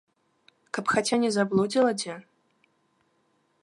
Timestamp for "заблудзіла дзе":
1.37-2.15